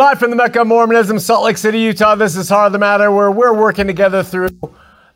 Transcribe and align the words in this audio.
Live 0.00 0.18
from 0.18 0.30
the 0.30 0.36
Mecca 0.36 0.64
Mormonism, 0.64 1.18
Salt 1.18 1.44
Lake 1.44 1.58
City, 1.58 1.78
Utah. 1.78 2.14
This 2.14 2.34
is 2.34 2.48
Heart 2.48 2.68
of 2.68 2.72
the 2.72 2.78
Matter, 2.78 3.10
where 3.10 3.30
we're 3.30 3.52
working 3.52 3.86
together 3.86 4.22
through 4.22 4.48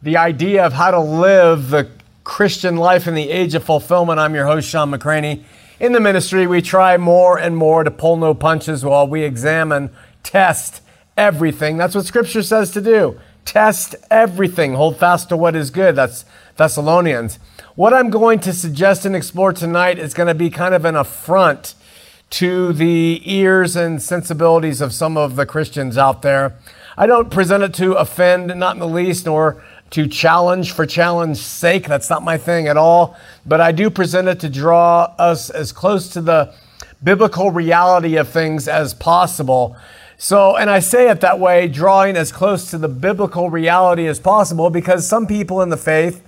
the 0.03 0.19
idea 0.19 0.62
of 0.62 0.74
how 0.74 0.90
to 0.90 1.01
live 1.01 1.71
the 1.71 1.88
Christian 2.22 2.76
life 2.76 3.06
in 3.06 3.15
the 3.15 3.31
age 3.31 3.54
of 3.54 3.65
fulfillment. 3.65 4.21
I'm 4.21 4.35
your 4.35 4.44
host, 4.44 4.69
Shawn 4.69 4.90
McCraney. 4.90 5.42
In 5.81 5.92
the 5.92 6.01
ministry, 6.01 6.47
we 6.47 6.60
try 6.60 6.99
more 6.99 7.38
and 7.38 7.56
more 7.56 7.83
to 7.83 7.90
pull 7.90 8.19
no 8.19 8.35
punches 8.35 8.85
while 8.85 9.08
we 9.08 9.22
examine, 9.22 9.88
test 10.22 10.83
everything. 11.16 11.78
That's 11.78 11.94
what 11.94 12.04
Scripture 12.04 12.42
says 12.42 12.71
to 12.72 12.82
do. 12.82 13.19
Test 13.46 13.94
everything. 14.10 14.74
Hold 14.74 14.98
fast 14.98 15.30
to 15.30 15.37
what 15.38 15.56
is 15.56 15.71
good. 15.71 15.96
That's 15.96 16.27
Thessalonians. 16.59 17.38
What 17.74 17.95
I'm 17.95 18.10
going 18.10 18.38
to 18.41 18.52
suggest 18.52 19.06
and 19.06 19.16
explore 19.16 19.55
tonight 19.55 19.98
is 19.98 20.12
going 20.12 20.27
to 20.27 20.34
be 20.34 20.51
kind 20.51 20.74
of 20.74 20.84
an 20.84 20.95
affront 20.95 21.74
to 22.30 22.73
the 22.73 23.23
ears 23.24 23.77
and 23.77 24.02
sensibilities 24.02 24.80
of 24.80 24.92
some 24.92 25.16
of 25.16 25.37
the 25.37 25.46
Christians 25.46 25.96
out 25.96 26.23
there. 26.23 26.56
I 26.96 27.06
don't 27.06 27.30
present 27.30 27.62
it 27.62 27.74
to 27.74 27.95
offend, 27.95 28.55
not 28.59 28.74
in 28.74 28.80
the 28.80 28.88
least, 28.88 29.27
nor 29.27 29.62
to 29.91 30.09
challenge 30.09 30.73
for 30.73 30.87
challenge's 30.87 31.45
sake. 31.45 31.87
That's 31.87 32.10
not 32.10 32.23
my 32.23 32.37
thing 32.37 32.66
at 32.66 32.77
all. 32.77 33.16
But 33.46 33.60
I 33.60 33.73
do 33.73 33.91
present 33.91 34.29
it 34.29 34.41
to 34.41 34.48
draw 34.48 35.15
us 35.18 35.51
as 35.51 35.70
close 35.70 36.09
to 36.10 36.20
the 36.20 36.52
biblical 37.02 37.51
reality 37.51 38.16
of 38.16 38.29
things 38.29 38.66
as 38.66 38.95
possible. 38.95 39.77
So, 40.16 40.56
and 40.56 40.70
I 40.70 40.79
say 40.79 41.10
it 41.10 41.20
that 41.20 41.38
way, 41.38 41.68
drawing 41.68 42.16
as 42.16 42.32
close 42.32 42.70
to 42.70 42.79
the 42.79 42.88
biblical 42.88 43.51
reality 43.51 44.06
as 44.06 44.18
possible, 44.18 44.70
because 44.70 45.06
some 45.06 45.27
people 45.27 45.60
in 45.62 45.68
the 45.68 45.77
faith, 45.77 46.23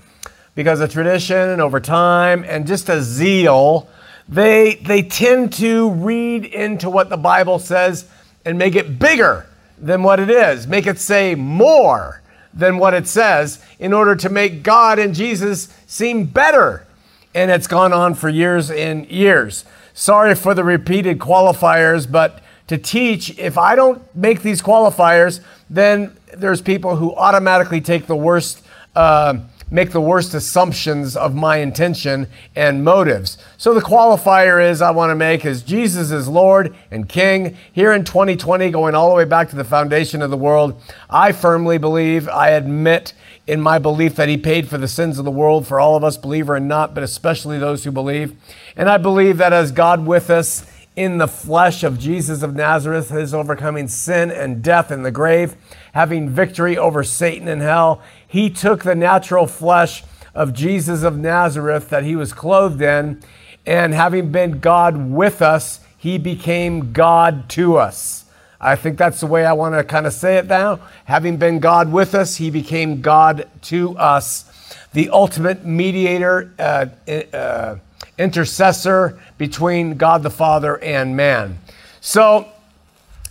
because 0.54 0.80
of 0.80 0.92
tradition 0.92 1.37
and 1.37 1.62
over 1.62 1.80
time 1.80 2.45
and 2.46 2.66
just 2.66 2.88
a 2.88 3.02
zeal, 3.02 3.88
they, 4.28 4.76
they 4.76 5.02
tend 5.02 5.52
to 5.54 5.90
read 5.90 6.45
into 6.45 6.90
what 6.90 7.09
the 7.09 7.16
Bible 7.16 7.59
says 7.59 8.09
and 8.45 8.59
make 8.59 8.74
it 8.74 8.98
bigger 8.98 9.46
than 9.78 10.02
what 10.02 10.18
it 10.18 10.30
is, 10.30 10.66
make 10.66 10.87
it 10.87 10.98
say 10.98 11.34
more 11.34 12.23
than 12.52 12.78
what 12.78 12.95
it 12.95 13.06
says 13.06 13.62
in 13.78 13.92
order 13.92 14.16
to 14.16 14.28
make 14.28 14.62
God 14.62 14.98
and 14.98 15.14
Jesus 15.14 15.68
seem 15.86 16.24
better. 16.24 16.86
And 17.34 17.51
it's 17.51 17.66
gone 17.66 17.92
on 17.92 18.14
for 18.14 18.28
years 18.28 18.70
and 18.70 19.06
years. 19.09 19.64
Sorry 19.92 20.34
for 20.34 20.54
the 20.54 20.64
repeated 20.64 21.18
qualifiers, 21.18 22.10
but 22.10 22.42
to 22.68 22.79
teach, 22.79 23.38
if 23.38 23.58
I 23.58 23.76
don't 23.76 24.02
make 24.16 24.42
these 24.42 24.62
qualifiers, 24.62 25.40
then 25.70 26.16
there's 26.34 26.60
people 26.60 26.96
who 26.96 27.14
automatically 27.14 27.80
take 27.80 28.06
the 28.06 28.16
worst. 28.16 28.62
Uh, 28.95 29.40
make 29.70 29.90
the 29.90 30.00
worst 30.00 30.32
assumptions 30.32 31.16
of 31.16 31.34
my 31.34 31.56
intention 31.56 32.28
and 32.54 32.84
motives. 32.84 33.36
So 33.56 33.74
the 33.74 33.80
qualifier 33.80 34.70
is 34.70 34.80
I 34.80 34.92
want 34.92 35.10
to 35.10 35.16
make 35.16 35.45
is 35.45 35.62
Jesus 35.62 36.12
is 36.12 36.28
Lord 36.28 36.74
and 36.90 37.08
King 37.08 37.56
here 37.73 37.92
in 37.92 38.04
2020 38.04 38.70
going 38.70 38.95
all 38.95 39.08
the 39.08 39.16
way 39.16 39.24
back 39.24 39.50
to 39.50 39.56
the 39.56 39.64
foundation 39.64 40.23
of 40.23 40.30
the 40.30 40.36
world. 40.36 40.80
I 41.10 41.32
firmly 41.32 41.78
believe, 41.78 42.28
I 42.28 42.50
admit 42.50 43.12
in 43.46 43.60
my 43.60 43.78
belief 43.78 44.14
that 44.16 44.28
he 44.28 44.36
paid 44.36 44.68
for 44.68 44.78
the 44.78 44.88
sins 44.88 45.18
of 45.18 45.24
the 45.24 45.30
world 45.30 45.66
for 45.66 45.80
all 45.80 45.96
of 45.96 46.04
us 46.04 46.16
believer 46.16 46.54
and 46.54 46.68
not, 46.68 46.95
but 46.95 47.02
especially 47.02 47.58
those 47.58 47.84
who 47.84 47.90
believe. 47.90 48.36
And 48.76 48.88
I 48.88 48.98
believe 48.98 49.38
that 49.38 49.52
as 49.52 49.73
God 49.73 50.06
with 50.06 50.30
us 50.30 50.64
in 50.96 51.18
the 51.18 51.28
flesh 51.28 51.84
of 51.84 51.98
Jesus 51.98 52.42
of 52.42 52.54
Nazareth, 52.54 53.10
his 53.10 53.34
overcoming 53.34 53.86
sin 53.86 54.30
and 54.30 54.62
death 54.62 54.90
in 54.90 55.02
the 55.02 55.10
grave, 55.10 55.54
having 55.92 56.28
victory 56.28 56.76
over 56.78 57.04
Satan 57.04 57.48
and 57.48 57.60
hell. 57.60 58.02
He 58.37 58.51
took 58.51 58.84
the 58.84 58.95
natural 58.95 59.46
flesh 59.46 60.04
of 60.34 60.52
Jesus 60.52 61.02
of 61.02 61.16
Nazareth 61.16 61.88
that 61.88 62.04
he 62.04 62.15
was 62.15 62.34
clothed 62.34 62.82
in, 62.82 63.23
and 63.65 63.95
having 63.95 64.31
been 64.31 64.60
God 64.60 65.10
with 65.10 65.41
us, 65.41 65.81
he 65.97 66.19
became 66.19 66.92
God 66.92 67.48
to 67.48 67.78
us. 67.78 68.26
I 68.60 68.76
think 68.76 68.98
that's 68.98 69.20
the 69.20 69.26
way 69.26 69.47
I 69.47 69.54
want 69.54 69.75
to 69.75 69.82
kind 69.84 70.06
of 70.06 70.12
say 70.12 70.36
it 70.36 70.48
now. 70.48 70.80
Having 71.06 71.38
been 71.38 71.60
God 71.60 71.91
with 71.91 72.14
us, 72.14 72.36
he 72.36 72.50
became 72.50 73.00
God 73.00 73.48
to 73.62 73.97
us, 73.97 74.44
the 74.92 75.08
ultimate 75.08 75.64
mediator, 75.64 76.53
uh, 76.58 76.88
uh, 77.34 77.76
intercessor 78.18 79.18
between 79.38 79.97
God 79.97 80.22
the 80.22 80.28
Father 80.28 80.76
and 80.84 81.16
man. 81.16 81.58
So 82.03 82.53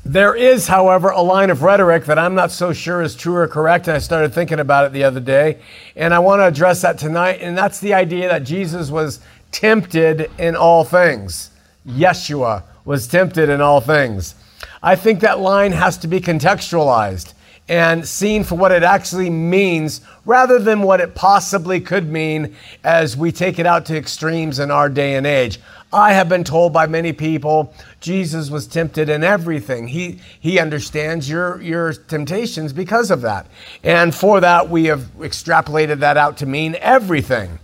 there 0.05 0.35
is, 0.35 0.67
however, 0.67 1.09
a 1.09 1.21
line 1.21 1.49
of 1.49 1.63
rhetoric 1.63 2.05
that 2.05 2.19
I'm 2.19 2.35
not 2.35 2.51
so 2.51 2.71
sure 2.71 3.01
is 3.01 3.15
true 3.15 3.35
or 3.37 3.47
correct, 3.47 3.87
and 3.87 3.95
I 3.95 3.99
started 3.99 4.35
thinking 4.35 4.59
about 4.59 4.85
it 4.85 4.93
the 4.93 5.03
other 5.03 5.19
day, 5.19 5.57
and 5.95 6.13
I 6.13 6.19
want 6.19 6.41
to 6.41 6.45
address 6.45 6.83
that 6.83 6.99
tonight, 6.99 7.39
and 7.41 7.57
that's 7.57 7.79
the 7.79 7.95
idea 7.95 8.29
that 8.29 8.43
Jesus 8.43 8.91
was 8.91 9.19
tempted 9.51 10.29
in 10.37 10.55
all 10.55 10.83
things. 10.83 11.49
Yeshua 11.87 12.61
was 12.85 13.07
tempted 13.07 13.49
in 13.49 13.61
all 13.61 13.81
things. 13.81 14.35
I 14.83 14.95
think 14.95 15.21
that 15.21 15.39
line 15.39 15.71
has 15.71 15.97
to 15.97 16.07
be 16.07 16.21
contextualized 16.21 17.33
and 17.67 18.07
seen 18.07 18.43
for 18.43 18.53
what 18.53 18.71
it 18.71 18.83
actually 18.83 19.31
means 19.31 20.01
rather 20.23 20.59
than 20.59 20.83
what 20.83 21.01
it 21.01 21.15
possibly 21.15 21.79
could 21.79 22.11
mean 22.11 22.55
as 22.83 23.17
we 23.17 23.31
take 23.31 23.57
it 23.57 23.65
out 23.65 23.87
to 23.87 23.97
extremes 23.97 24.59
in 24.59 24.69
our 24.69 24.87
day 24.87 25.15
and 25.15 25.25
age. 25.25 25.59
I 25.95 26.11
have 26.11 26.27
been 26.27 26.43
told 26.43 26.73
by 26.73 26.87
many 26.87 27.13
people 27.13 27.73
Jesus 28.01 28.49
was 28.49 28.67
tempted 28.67 29.07
in 29.07 29.23
everything. 29.23 29.87
He, 29.87 30.19
he 30.41 30.59
understands 30.59 31.29
your, 31.29 31.61
your 31.61 31.93
temptations 31.93 32.73
because 32.73 33.11
of 33.11 33.21
that. 33.21 33.47
And 33.81 34.13
for 34.13 34.41
that, 34.41 34.69
we 34.69 34.85
have 34.85 35.03
extrapolated 35.19 35.99
that 35.99 36.17
out 36.17 36.35
to 36.39 36.45
mean 36.45 36.75
everything. 36.81 37.59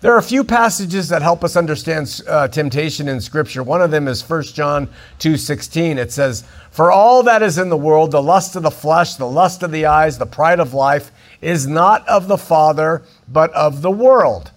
There 0.00 0.12
are 0.12 0.18
a 0.18 0.22
few 0.22 0.42
passages 0.42 1.08
that 1.10 1.22
help 1.22 1.44
us 1.44 1.54
understand 1.54 2.22
uh, 2.26 2.48
temptation 2.48 3.06
in 3.06 3.20
Scripture. 3.20 3.62
One 3.62 3.80
of 3.80 3.92
them 3.92 4.08
is 4.08 4.20
1 4.20 4.42
John 4.52 4.88
2:16. 5.20 5.96
It 5.96 6.10
says, 6.10 6.42
"For 6.72 6.90
all 6.90 7.22
that 7.22 7.40
is 7.40 7.56
in 7.56 7.70
the 7.70 7.76
world, 7.76 8.10
the 8.10 8.22
lust 8.22 8.56
of 8.56 8.64
the 8.64 8.70
flesh, 8.70 9.14
the 9.14 9.26
lust 9.26 9.62
of 9.62 9.70
the 9.70 9.86
eyes, 9.86 10.18
the 10.18 10.26
pride 10.26 10.58
of 10.58 10.74
life, 10.74 11.12
is 11.40 11.68
not 11.68 12.06
of 12.08 12.26
the 12.26 12.36
Father, 12.36 13.02
but 13.28 13.52
of 13.52 13.80
the 13.80 13.90
world." 13.90 14.50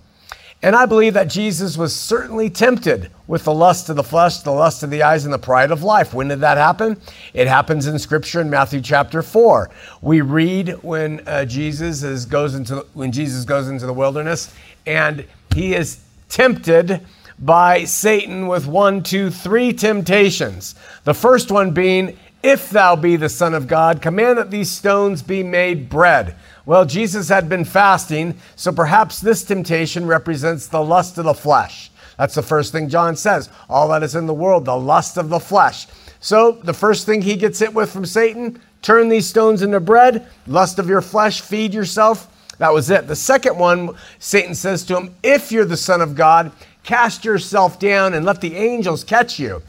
And 0.61 0.75
I 0.75 0.85
believe 0.85 1.13
that 1.13 1.29
Jesus 1.29 1.77
was 1.77 1.95
certainly 1.95 2.49
tempted 2.49 3.09
with 3.27 3.45
the 3.45 3.53
lust 3.53 3.87
of 3.87 3.95
the 3.95 4.03
flesh, 4.03 4.39
the 4.39 4.51
lust 4.51 4.83
of 4.83 4.89
the 4.89 5.03
eyes, 5.03 5.23
and 5.23 5.33
the 5.33 5.39
pride 5.39 5.71
of 5.71 5.83
life. 5.83 6.13
When 6.13 6.27
did 6.27 6.41
that 6.41 6.57
happen? 6.57 6.99
It 7.33 7.47
happens 7.47 7.87
in 7.87 7.97
Scripture 7.97 8.41
in 8.41 8.49
Matthew 8.49 8.81
chapter 8.81 9.21
four. 9.21 9.69
We 10.01 10.19
read 10.19 10.71
when 10.83 11.25
uh, 11.25 11.45
Jesus 11.45 12.03
is, 12.03 12.25
goes 12.25 12.55
into 12.55 12.85
when 12.93 13.13
Jesus 13.13 13.45
goes 13.45 13.69
into 13.69 13.85
the 13.85 13.93
wilderness, 13.93 14.53
and 14.85 15.25
he 15.55 15.75
is 15.75 16.01
tempted 16.27 17.05
by 17.39 17.85
Satan 17.85 18.47
with 18.49 18.67
one, 18.67 19.01
two, 19.01 19.29
three 19.29 19.71
temptations. 19.71 20.75
The 21.05 21.13
first 21.13 21.51
one 21.51 21.71
being, 21.71 22.17
"If 22.41 22.69
thou 22.69 22.95
be 22.95 23.15
the 23.15 23.29
Son 23.29 23.53
of 23.53 23.67
God, 23.67 24.01
command 24.01 24.37
that 24.37 24.51
these 24.51 24.71
stones 24.71 25.21
be 25.21 25.43
made 25.43 25.89
bread." 25.89 26.35
Well, 26.65 26.85
Jesus 26.85 27.29
had 27.29 27.49
been 27.49 27.65
fasting, 27.65 28.35
so 28.55 28.71
perhaps 28.71 29.19
this 29.19 29.43
temptation 29.43 30.05
represents 30.05 30.67
the 30.67 30.83
lust 30.83 31.17
of 31.17 31.25
the 31.25 31.33
flesh. 31.33 31.91
That's 32.17 32.35
the 32.35 32.41
first 32.41 32.71
thing 32.71 32.89
John 32.89 33.15
says. 33.15 33.49
All 33.69 33.87
that 33.89 34.03
is 34.03 34.15
in 34.15 34.27
the 34.27 34.33
world, 34.33 34.65
the 34.65 34.75
lust 34.75 35.17
of 35.17 35.29
the 35.29 35.39
flesh. 35.39 35.87
So 36.19 36.59
the 36.63 36.73
first 36.73 37.05
thing 37.05 37.21
he 37.21 37.37
gets 37.37 37.59
hit 37.59 37.73
with 37.73 37.91
from 37.91 38.05
Satan 38.05 38.59
turn 38.81 39.09
these 39.09 39.27
stones 39.27 39.61
into 39.61 39.79
bread, 39.79 40.27
lust 40.45 40.79
of 40.79 40.89
your 40.89 41.01
flesh, 41.01 41.41
feed 41.41 41.73
yourself. 41.73 42.27
That 42.57 42.73
was 42.73 42.89
it. 42.89 43.07
The 43.07 43.15
second 43.15 43.57
one, 43.57 43.95
Satan 44.19 44.53
says 44.53 44.83
to 44.85 44.97
him, 44.97 45.15
If 45.23 45.51
you're 45.51 45.65
the 45.65 45.77
Son 45.77 46.01
of 46.01 46.13
God, 46.13 46.51
cast 46.83 47.23
yourself 47.23 47.79
down 47.79 48.13
and 48.13 48.25
let 48.25 48.41
the 48.41 48.55
angels 48.57 49.03
catch 49.03 49.39
you. 49.39 49.61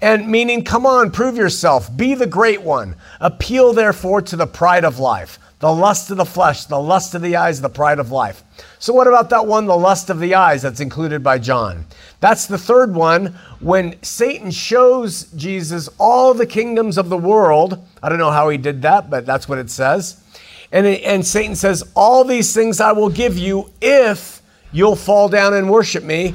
And 0.00 0.28
meaning, 0.28 0.62
come 0.62 0.86
on, 0.86 1.10
prove 1.10 1.36
yourself, 1.36 1.94
be 1.96 2.14
the 2.14 2.26
great 2.26 2.62
one. 2.62 2.94
Appeal, 3.20 3.72
therefore, 3.72 4.22
to 4.22 4.36
the 4.36 4.46
pride 4.46 4.84
of 4.84 4.98
life 4.98 5.38
the 5.60 5.72
lust 5.72 6.10
of 6.10 6.16
the 6.16 6.24
flesh, 6.24 6.66
the 6.66 6.80
lust 6.80 7.14
of 7.14 7.22
the 7.22 7.36
eyes, 7.36 7.60
the 7.60 7.68
pride 7.68 7.98
of 7.98 8.12
life. 8.12 8.44
So, 8.78 8.92
what 8.92 9.08
about 9.08 9.30
that 9.30 9.46
one, 9.46 9.66
the 9.66 9.76
lust 9.76 10.08
of 10.08 10.20
the 10.20 10.34
eyes, 10.34 10.62
that's 10.62 10.80
included 10.80 11.22
by 11.22 11.38
John? 11.38 11.84
That's 12.20 12.46
the 12.46 12.58
third 12.58 12.94
one 12.94 13.36
when 13.60 14.00
Satan 14.02 14.50
shows 14.50 15.24
Jesus 15.32 15.88
all 15.98 16.32
the 16.32 16.46
kingdoms 16.46 16.96
of 16.96 17.08
the 17.08 17.16
world. 17.16 17.84
I 18.02 18.08
don't 18.08 18.18
know 18.18 18.30
how 18.30 18.48
he 18.48 18.58
did 18.58 18.82
that, 18.82 19.10
but 19.10 19.26
that's 19.26 19.48
what 19.48 19.58
it 19.58 19.70
says. 19.70 20.22
And, 20.70 20.86
and 20.86 21.26
Satan 21.26 21.56
says, 21.56 21.82
All 21.96 22.24
these 22.24 22.54
things 22.54 22.80
I 22.80 22.92
will 22.92 23.10
give 23.10 23.36
you 23.36 23.70
if 23.80 24.40
you'll 24.70 24.96
fall 24.96 25.28
down 25.28 25.54
and 25.54 25.68
worship 25.68 26.04
me. 26.04 26.34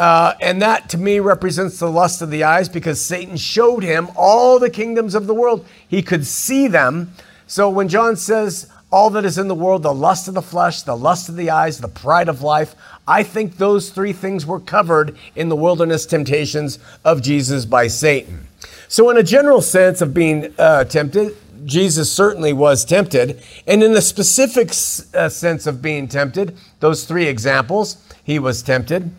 Uh, 0.00 0.34
and 0.40 0.62
that 0.62 0.88
to 0.88 0.96
me 0.96 1.20
represents 1.20 1.78
the 1.78 1.90
lust 1.90 2.22
of 2.22 2.30
the 2.30 2.42
eyes 2.42 2.70
because 2.70 2.98
Satan 2.98 3.36
showed 3.36 3.82
him 3.82 4.08
all 4.16 4.58
the 4.58 4.70
kingdoms 4.70 5.14
of 5.14 5.26
the 5.26 5.34
world. 5.34 5.66
He 5.86 6.00
could 6.00 6.26
see 6.26 6.68
them. 6.68 7.12
So 7.46 7.68
when 7.68 7.86
John 7.86 8.16
says, 8.16 8.72
all 8.90 9.10
that 9.10 9.26
is 9.26 9.36
in 9.36 9.46
the 9.46 9.54
world, 9.54 9.82
the 9.82 9.92
lust 9.92 10.26
of 10.26 10.32
the 10.32 10.40
flesh, 10.40 10.82
the 10.82 10.96
lust 10.96 11.28
of 11.28 11.36
the 11.36 11.50
eyes, 11.50 11.80
the 11.80 11.86
pride 11.86 12.30
of 12.30 12.40
life, 12.40 12.74
I 13.06 13.22
think 13.22 13.58
those 13.58 13.90
three 13.90 14.14
things 14.14 14.46
were 14.46 14.58
covered 14.58 15.18
in 15.36 15.50
the 15.50 15.56
wilderness 15.56 16.06
temptations 16.06 16.78
of 17.04 17.20
Jesus 17.20 17.66
by 17.66 17.86
Satan. 17.86 18.46
So, 18.88 19.10
in 19.10 19.18
a 19.18 19.22
general 19.22 19.60
sense 19.60 20.00
of 20.00 20.14
being 20.14 20.54
uh, 20.58 20.84
tempted, 20.84 21.36
Jesus 21.66 22.10
certainly 22.10 22.54
was 22.54 22.86
tempted. 22.86 23.42
And 23.66 23.82
in 23.82 23.92
the 23.92 24.00
specific 24.00 24.70
uh, 25.14 25.28
sense 25.28 25.66
of 25.66 25.82
being 25.82 26.08
tempted, 26.08 26.56
those 26.80 27.04
three 27.04 27.26
examples, 27.26 28.02
he 28.24 28.38
was 28.38 28.62
tempted. 28.62 29.10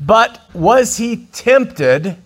But 0.00 0.40
was 0.54 0.96
he 0.96 1.26
tempted 1.32 2.16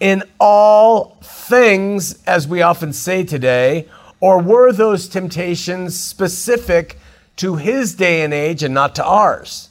in 0.00 0.22
all 0.38 1.16
things, 1.22 2.22
as 2.26 2.46
we 2.46 2.62
often 2.62 2.92
say 2.92 3.24
today, 3.24 3.88
or 4.20 4.40
were 4.40 4.72
those 4.72 5.08
temptations 5.08 5.98
specific 5.98 6.98
to 7.36 7.56
his 7.56 7.94
day 7.94 8.22
and 8.22 8.34
age 8.34 8.62
and 8.62 8.74
not 8.74 8.94
to 8.96 9.04
ours? 9.04 9.70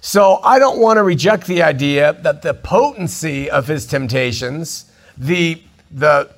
So 0.00 0.40
I 0.42 0.58
don't 0.58 0.78
want 0.78 0.98
to 0.98 1.02
reject 1.02 1.46
the 1.46 1.62
idea 1.62 2.12
that 2.22 2.42
the 2.42 2.52
potency 2.52 3.48
of 3.48 3.66
his 3.66 3.86
temptations, 3.86 4.90
the, 5.16 5.62
the 5.90 6.28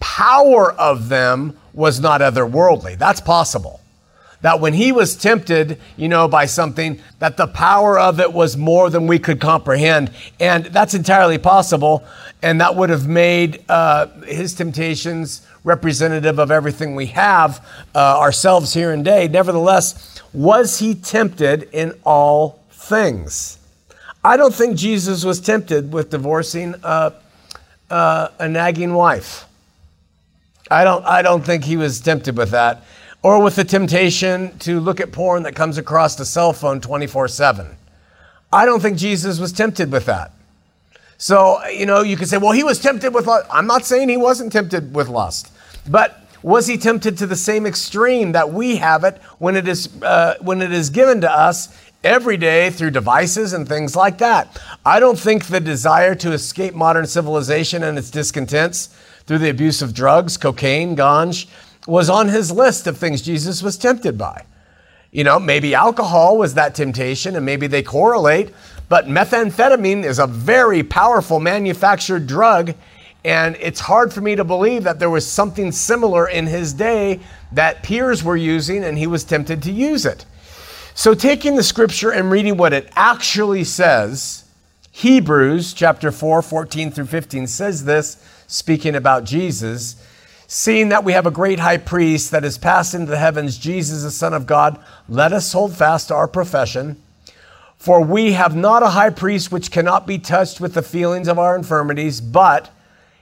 power 0.00 0.72
of 0.72 1.08
them 1.08 1.56
was 1.72 2.00
not 2.00 2.20
otherworldly. 2.20 2.98
That's 2.98 3.20
possible. 3.20 3.80
That 4.42 4.60
when 4.60 4.74
he 4.74 4.92
was 4.92 5.16
tempted, 5.16 5.80
you 5.96 6.08
know, 6.08 6.28
by 6.28 6.46
something, 6.46 7.00
that 7.20 7.36
the 7.36 7.46
power 7.46 7.98
of 7.98 8.20
it 8.20 8.32
was 8.32 8.56
more 8.56 8.90
than 8.90 9.06
we 9.06 9.18
could 9.18 9.40
comprehend. 9.40 10.10
And 10.38 10.66
that's 10.66 10.94
entirely 10.94 11.38
possible. 11.38 12.04
And 12.42 12.60
that 12.60 12.74
would 12.74 12.90
have 12.90 13.08
made 13.08 13.64
uh, 13.68 14.06
his 14.26 14.54
temptations 14.54 15.46
representative 15.64 16.38
of 16.38 16.50
everything 16.50 16.94
we 16.96 17.06
have 17.06 17.64
uh, 17.94 18.18
ourselves 18.18 18.74
here 18.74 18.92
and 18.92 19.04
day. 19.04 19.28
Nevertheless, 19.28 20.20
was 20.32 20.80
he 20.80 20.94
tempted 20.94 21.68
in 21.72 21.92
all 22.04 22.60
things? 22.70 23.58
I 24.24 24.36
don't 24.36 24.54
think 24.54 24.76
Jesus 24.76 25.24
was 25.24 25.40
tempted 25.40 25.92
with 25.92 26.10
divorcing 26.10 26.74
uh, 26.82 27.10
a 27.90 28.48
nagging 28.48 28.94
wife. 28.94 29.44
I 30.70 30.84
don't, 30.84 31.04
I 31.04 31.22
don't 31.22 31.44
think 31.44 31.64
he 31.64 31.76
was 31.76 32.00
tempted 32.00 32.36
with 32.36 32.50
that. 32.50 32.84
Or 33.22 33.40
with 33.40 33.54
the 33.56 33.64
temptation 33.64 34.58
to 34.60 34.80
look 34.80 35.00
at 35.00 35.12
porn 35.12 35.44
that 35.44 35.54
comes 35.54 35.78
across 35.78 36.16
the 36.16 36.24
cell 36.24 36.52
phone 36.52 36.80
24 36.80 37.28
7. 37.28 37.76
I 38.52 38.66
don't 38.66 38.80
think 38.80 38.98
Jesus 38.98 39.38
was 39.38 39.52
tempted 39.52 39.90
with 39.92 40.06
that. 40.06 40.32
So, 41.18 41.64
you 41.68 41.86
know, 41.86 42.02
you 42.02 42.16
could 42.16 42.28
say, 42.28 42.38
well, 42.38 42.50
he 42.50 42.64
was 42.64 42.80
tempted 42.80 43.14
with 43.14 43.26
lust. 43.28 43.46
I'm 43.50 43.68
not 43.68 43.84
saying 43.84 44.08
he 44.08 44.16
wasn't 44.16 44.52
tempted 44.52 44.92
with 44.92 45.08
lust, 45.08 45.52
but 45.88 46.18
was 46.42 46.66
he 46.66 46.76
tempted 46.76 47.16
to 47.18 47.26
the 47.28 47.36
same 47.36 47.64
extreme 47.64 48.32
that 48.32 48.52
we 48.52 48.76
have 48.76 49.04
it 49.04 49.22
when 49.38 49.54
it 49.54 49.68
is, 49.68 49.88
uh, 50.02 50.34
when 50.40 50.60
it 50.60 50.72
is 50.72 50.90
given 50.90 51.20
to 51.20 51.30
us 51.30 51.68
every 52.02 52.36
day 52.36 52.70
through 52.70 52.90
devices 52.90 53.52
and 53.52 53.68
things 53.68 53.94
like 53.94 54.18
that? 54.18 54.60
I 54.84 54.98
don't 54.98 55.18
think 55.18 55.46
the 55.46 55.60
desire 55.60 56.16
to 56.16 56.32
escape 56.32 56.74
modern 56.74 57.06
civilization 57.06 57.84
and 57.84 57.96
its 57.96 58.10
discontents 58.10 58.88
through 59.26 59.38
the 59.38 59.50
abuse 59.50 59.80
of 59.80 59.94
drugs, 59.94 60.36
cocaine, 60.36 60.96
ganj, 60.96 61.46
was 61.86 62.08
on 62.08 62.28
his 62.28 62.52
list 62.52 62.86
of 62.86 62.96
things 62.96 63.22
Jesus 63.22 63.62
was 63.62 63.76
tempted 63.76 64.16
by. 64.16 64.44
You 65.10 65.24
know, 65.24 65.38
maybe 65.38 65.74
alcohol 65.74 66.38
was 66.38 66.54
that 66.54 66.74
temptation 66.74 67.36
and 67.36 67.44
maybe 67.44 67.66
they 67.66 67.82
correlate, 67.82 68.52
but 68.88 69.06
methamphetamine 69.06 70.04
is 70.04 70.18
a 70.18 70.26
very 70.26 70.82
powerful 70.82 71.38
manufactured 71.38 72.26
drug. 72.26 72.74
And 73.24 73.56
it's 73.60 73.78
hard 73.78 74.12
for 74.12 74.20
me 74.20 74.34
to 74.36 74.42
believe 74.42 74.84
that 74.84 74.98
there 74.98 75.10
was 75.10 75.30
something 75.30 75.70
similar 75.70 76.28
in 76.28 76.46
his 76.46 76.72
day 76.72 77.20
that 77.52 77.82
peers 77.82 78.24
were 78.24 78.36
using 78.36 78.84
and 78.84 78.98
he 78.98 79.06
was 79.06 79.22
tempted 79.22 79.62
to 79.62 79.70
use 79.70 80.06
it. 80.06 80.24
So, 80.94 81.14
taking 81.14 81.56
the 81.56 81.62
scripture 81.62 82.10
and 82.10 82.30
reading 82.30 82.56
what 82.56 82.72
it 82.72 82.90
actually 82.94 83.64
says, 83.64 84.44
Hebrews 84.90 85.72
chapter 85.72 86.12
4, 86.12 86.42
14 86.42 86.90
through 86.90 87.06
15 87.06 87.46
says 87.46 87.84
this, 87.84 88.22
speaking 88.46 88.94
about 88.94 89.24
Jesus. 89.24 89.96
Seeing 90.54 90.90
that 90.90 91.02
we 91.02 91.14
have 91.14 91.24
a 91.24 91.30
great 91.30 91.60
high 91.60 91.78
priest 91.78 92.30
that 92.30 92.42
has 92.42 92.58
passed 92.58 92.92
into 92.92 93.10
the 93.10 93.16
heavens, 93.16 93.56
Jesus, 93.56 94.02
the 94.02 94.10
Son 94.10 94.34
of 94.34 94.44
God, 94.44 94.78
let 95.08 95.32
us 95.32 95.50
hold 95.50 95.74
fast 95.74 96.08
to 96.08 96.14
our 96.14 96.28
profession. 96.28 97.02
For 97.78 98.04
we 98.04 98.32
have 98.32 98.54
not 98.54 98.82
a 98.82 98.90
high 98.90 99.08
priest 99.08 99.50
which 99.50 99.70
cannot 99.70 100.06
be 100.06 100.18
touched 100.18 100.60
with 100.60 100.74
the 100.74 100.82
feelings 100.82 101.26
of 101.26 101.38
our 101.38 101.56
infirmities, 101.56 102.20
but 102.20 102.68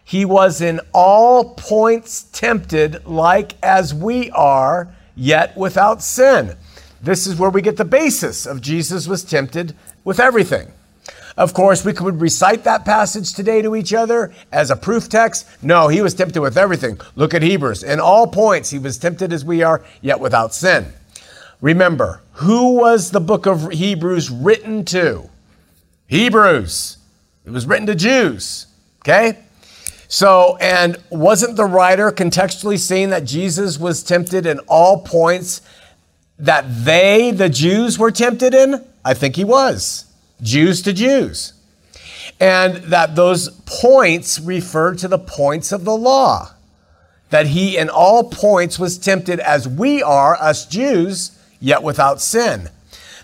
he 0.02 0.24
was 0.24 0.60
in 0.60 0.80
all 0.92 1.54
points 1.54 2.24
tempted 2.32 3.06
like 3.06 3.52
as 3.62 3.94
we 3.94 4.32
are, 4.32 4.92
yet 5.14 5.56
without 5.56 6.02
sin. 6.02 6.56
This 7.00 7.28
is 7.28 7.36
where 7.36 7.50
we 7.50 7.62
get 7.62 7.76
the 7.76 7.84
basis 7.84 8.44
of 8.44 8.60
Jesus 8.60 9.06
was 9.06 9.22
tempted 9.22 9.76
with 10.02 10.18
everything. 10.18 10.72
Of 11.36 11.54
course, 11.54 11.84
we 11.84 11.92
could 11.92 12.20
recite 12.20 12.64
that 12.64 12.84
passage 12.84 13.32
today 13.32 13.62
to 13.62 13.76
each 13.76 13.92
other 13.92 14.32
as 14.52 14.70
a 14.70 14.76
proof 14.76 15.08
text. 15.08 15.46
No, 15.62 15.88
he 15.88 16.02
was 16.02 16.14
tempted 16.14 16.40
with 16.40 16.58
everything. 16.58 17.00
Look 17.14 17.34
at 17.34 17.42
Hebrews. 17.42 17.82
In 17.82 18.00
all 18.00 18.26
points, 18.26 18.70
he 18.70 18.78
was 18.78 18.98
tempted 18.98 19.32
as 19.32 19.44
we 19.44 19.62
are, 19.62 19.84
yet 20.00 20.20
without 20.20 20.54
sin. 20.54 20.92
Remember, 21.60 22.22
who 22.34 22.74
was 22.74 23.10
the 23.10 23.20
book 23.20 23.46
of 23.46 23.70
Hebrews 23.70 24.30
written 24.30 24.84
to? 24.86 25.28
Hebrews. 26.06 26.96
It 27.44 27.50
was 27.50 27.66
written 27.66 27.86
to 27.86 27.94
Jews. 27.94 28.66
Okay? 29.02 29.38
So, 30.08 30.56
and 30.60 30.96
wasn't 31.10 31.56
the 31.56 31.64
writer 31.64 32.10
contextually 32.10 32.78
saying 32.78 33.10
that 33.10 33.24
Jesus 33.24 33.78
was 33.78 34.02
tempted 34.02 34.44
in 34.44 34.58
all 34.60 35.02
points 35.02 35.60
that 36.38 36.64
they, 36.84 37.30
the 37.30 37.48
Jews, 37.48 37.98
were 37.98 38.10
tempted 38.10 38.54
in? 38.54 38.84
I 39.04 39.14
think 39.14 39.36
he 39.36 39.44
was. 39.44 40.06
Jews 40.42 40.82
to 40.82 40.92
Jews. 40.92 41.52
And 42.38 42.76
that 42.84 43.16
those 43.16 43.50
points 43.66 44.40
refer 44.40 44.94
to 44.94 45.08
the 45.08 45.18
points 45.18 45.72
of 45.72 45.84
the 45.84 45.96
law. 45.96 46.54
That 47.30 47.48
he 47.48 47.76
in 47.76 47.88
all 47.88 48.24
points 48.30 48.78
was 48.78 48.98
tempted 48.98 49.40
as 49.40 49.68
we 49.68 50.02
are, 50.02 50.36
us 50.36 50.66
Jews, 50.66 51.38
yet 51.60 51.82
without 51.82 52.20
sin. 52.20 52.70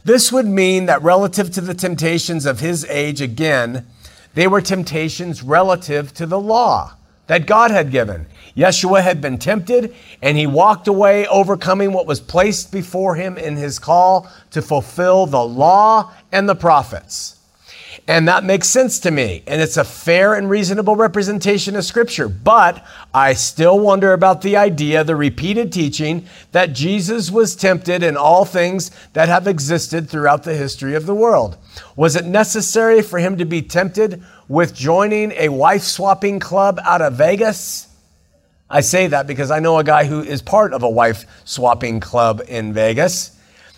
This 0.05 0.31
would 0.31 0.47
mean 0.47 0.87
that 0.87 1.03
relative 1.03 1.51
to 1.53 1.61
the 1.61 1.75
temptations 1.75 2.47
of 2.47 2.61
his 2.61 2.85
age, 2.85 3.21
again, 3.21 3.87
they 4.35 4.47
were 4.47 4.61
temptations 4.61 5.43
relative 5.43 6.15
to 6.15 6.27
the 6.27 6.39
law 6.39 6.95
that 7.27 7.47
God 7.47 7.71
had 7.71 7.91
given. 7.91 8.27
Yeshua 8.57 9.03
had 9.03 9.21
been 9.21 9.39
tempted 9.39 9.95
and 10.23 10.39
he 10.39 10.47
walked 10.47 10.89
away 10.89 11.27
overcoming 11.27 11.93
what 11.93 12.07
was 12.07 12.21
placed 12.21 12.73
before 12.73 13.15
him 13.15 13.37
in 13.37 13.57
his 13.57 13.79
call 13.79 14.31
to 14.51 14.63
fulfill 14.63 15.27
the 15.27 15.45
law 15.45 16.13
and 16.33 16.49
the 16.49 16.55
prophets. 16.55 17.37
And 18.09 18.29
that 18.29 18.45
makes 18.45 18.69
sense 18.69 19.01
to 19.01 19.11
me. 19.11 19.43
And 19.49 19.61
it's 19.61 19.77
a 19.77 19.85
fair 19.85 20.35
and 20.35 20.49
reasonable 20.49 20.95
representation 20.95 21.75
of 21.75 21.85
Scripture. 21.85 22.29
But 22.29 22.87
I 23.13 23.33
still 23.33 23.81
wonder 23.81 24.13
about 24.13 24.43
the 24.43 24.57
idea, 24.57 25.03
the 25.03 25.17
repeated 25.17 25.73
teaching, 25.73 26.27
that 26.53 26.73
Jesus 26.73 27.33
was 27.33 27.57
tempted 27.57 28.05
in 28.05 28.17
all 28.17 28.45
things 28.45 28.93
that 29.15 29.29
have 29.29 29.49
existed 29.49 30.09
throughout 30.09 30.45
the 30.45 30.55
history 30.55 30.95
of 30.95 31.07
the 31.07 31.15
world. 31.15 31.57
Was 31.97 32.15
it 32.15 32.25
necessary 32.25 33.03
for 33.03 33.19
him 33.19 33.39
to 33.39 33.45
be 33.45 33.61
tempted 33.61 34.23
with 34.47 34.75
joining 34.75 35.33
a 35.33 35.49
wife 35.49 35.83
swapping 35.83 36.39
club 36.39 36.79
out 36.85 37.03
of 37.03 37.15
Vegas? 37.15 37.89
I 38.69 38.81
say 38.81 39.07
that 39.07 39.27
because 39.27 39.51
I 39.51 39.61
know 39.61 39.79
a 39.79 39.85
guy 39.85 40.05
who 40.05 40.23
is 40.23 40.43
part 40.43 40.73
of 40.73 40.83
a 40.83 40.91
wife 40.91 41.25
swapping 41.45 42.01
club 42.01 42.43
in 42.49 42.73
Vegas. 42.73 43.33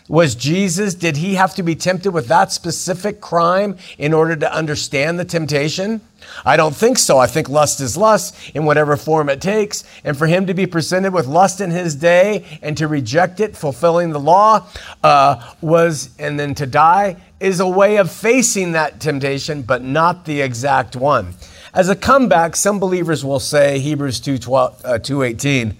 Was 0.08 0.34
Jesus, 0.34 0.94
did 0.94 1.18
he 1.18 1.34
have 1.34 1.54
to 1.56 1.62
be 1.62 1.74
tempted 1.74 2.12
with 2.12 2.28
that 2.28 2.50
specific 2.50 3.20
crime 3.20 3.76
in 3.98 4.14
order 4.14 4.34
to 4.36 4.50
understand 4.50 5.18
the 5.18 5.24
temptation? 5.26 6.00
I 6.46 6.56
don't 6.56 6.74
think 6.74 6.96
so. 6.96 7.18
I 7.18 7.26
think 7.26 7.50
lust 7.50 7.82
is 7.82 7.94
lust 7.94 8.34
in 8.54 8.64
whatever 8.64 8.96
form 8.96 9.28
it 9.28 9.42
takes. 9.42 9.84
And 10.04 10.16
for 10.16 10.26
him 10.26 10.46
to 10.46 10.54
be 10.54 10.66
presented 10.66 11.12
with 11.12 11.26
lust 11.26 11.60
in 11.60 11.70
his 11.70 11.94
day 11.94 12.46
and 12.62 12.76
to 12.78 12.88
reject 12.88 13.40
it, 13.40 13.54
fulfilling 13.54 14.10
the 14.10 14.20
law, 14.20 14.66
uh, 15.04 15.52
was, 15.60 16.08
and 16.18 16.40
then 16.40 16.54
to 16.54 16.66
die, 16.66 17.16
is 17.38 17.60
a 17.60 17.68
way 17.68 17.96
of 17.96 18.10
facing 18.10 18.72
that 18.72 19.00
temptation, 19.00 19.60
but 19.60 19.82
not 19.82 20.24
the 20.24 20.40
exact 20.40 20.96
one. 20.96 21.34
As 21.74 21.88
a 21.88 21.96
comeback, 21.96 22.56
some 22.56 22.78
believers 22.78 23.24
will 23.24 23.40
say, 23.40 23.78
Hebrews 23.78 24.20
2, 24.20 24.38
12, 24.38 24.84
uh, 24.84 24.88
2.18, 24.98 25.74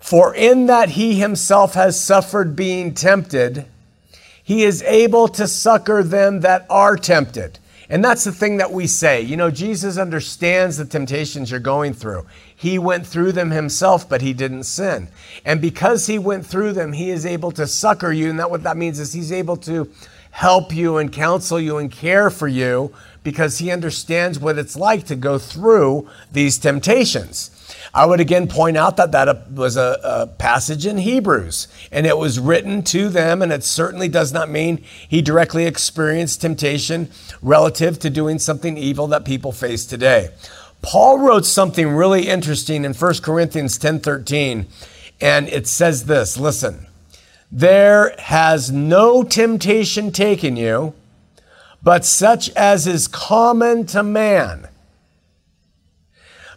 For 0.00 0.34
in 0.34 0.66
that 0.66 0.90
he 0.90 1.18
himself 1.18 1.74
has 1.74 2.00
suffered 2.00 2.56
being 2.56 2.94
tempted, 2.94 3.66
he 4.42 4.64
is 4.64 4.82
able 4.84 5.28
to 5.28 5.46
succor 5.46 6.02
them 6.02 6.40
that 6.40 6.66
are 6.70 6.96
tempted. 6.96 7.58
And 7.90 8.04
that's 8.04 8.24
the 8.24 8.32
thing 8.32 8.58
that 8.58 8.72
we 8.72 8.86
say. 8.86 9.22
You 9.22 9.36
know, 9.36 9.50
Jesus 9.50 9.96
understands 9.96 10.76
the 10.76 10.84
temptations 10.84 11.50
you're 11.50 11.60
going 11.60 11.94
through. 11.94 12.26
He 12.54 12.78
went 12.78 13.06
through 13.06 13.32
them 13.32 13.50
himself, 13.50 14.08
but 14.08 14.20
he 14.20 14.34
didn't 14.34 14.64
sin. 14.64 15.08
And 15.44 15.60
because 15.60 16.06
he 16.06 16.18
went 16.18 16.44
through 16.44 16.72
them, 16.72 16.92
he 16.92 17.10
is 17.10 17.24
able 17.24 17.50
to 17.52 17.66
succor 17.66 18.12
you. 18.12 18.28
And 18.28 18.38
that 18.38 18.50
what 18.50 18.62
that 18.64 18.76
means 18.76 18.98
is 18.98 19.12
he's 19.12 19.32
able 19.32 19.56
to 19.58 19.90
help 20.30 20.74
you 20.74 20.98
and 20.98 21.12
counsel 21.12 21.58
you 21.58 21.78
and 21.78 21.90
care 21.90 22.28
for 22.28 22.48
you 22.48 22.92
because 23.22 23.58
he 23.58 23.70
understands 23.70 24.38
what 24.38 24.58
it's 24.58 24.76
like 24.76 25.06
to 25.06 25.16
go 25.16 25.38
through 25.38 26.08
these 26.32 26.58
temptations. 26.58 27.50
I 27.94 28.06
would 28.06 28.20
again 28.20 28.48
point 28.48 28.76
out 28.76 28.96
that 28.96 29.12
that 29.12 29.28
uh, 29.28 29.36
was 29.52 29.76
a, 29.76 29.98
a, 30.02 30.26
passage 30.26 30.86
in 30.86 30.98
Hebrews, 30.98 31.68
and 31.90 32.06
it 32.06 32.18
was 32.18 32.38
written 32.38 32.82
to 32.84 33.08
them, 33.08 33.42
and 33.42 33.52
it 33.52 33.64
certainly 33.64 34.08
does 34.08 34.32
not 34.32 34.50
mean 34.50 34.84
he 35.08 35.22
directly 35.22 35.66
experienced 35.66 36.40
temptation 36.40 37.10
relative 37.42 37.98
to 38.00 38.10
doing 38.10 38.38
something 38.38 38.76
evil 38.76 39.06
that 39.08 39.24
people 39.24 39.52
face 39.52 39.84
today. 39.84 40.30
Paul 40.82 41.18
wrote 41.18 41.44
something 41.44 41.88
really 41.88 42.28
interesting 42.28 42.84
in 42.84 42.94
1 42.94 43.22
Corinthians 43.22 43.78
10:13, 43.78 44.66
and 45.20 45.48
it 45.48 45.66
says 45.66 46.04
this, 46.04 46.38
listen. 46.38 46.86
There 47.50 48.14
has 48.18 48.70
no 48.70 49.22
temptation 49.22 50.12
taken 50.12 50.56
you, 50.56 50.92
but 51.88 52.04
such 52.04 52.50
as 52.50 52.86
is 52.86 53.08
common 53.08 53.86
to 53.86 54.02
man. 54.02 54.68